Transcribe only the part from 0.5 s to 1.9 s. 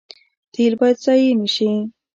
تیل باید ضایع نشي